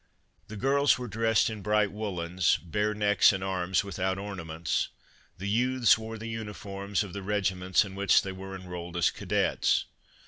[0.47, 4.89] The girls were dressed in bright woolens, bare necks and arms without ornaments;
[5.37, 9.85] the youths wore the uniforms of the regiments in which they were enrolled as cadets.